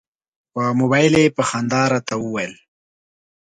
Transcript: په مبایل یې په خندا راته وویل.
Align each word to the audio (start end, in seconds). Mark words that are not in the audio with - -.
په 0.53 0.61
مبایل 0.79 1.13
یې 1.21 1.35
په 1.37 1.43
خندا 1.49 1.81
راته 1.93 2.15
وویل. 2.19 2.53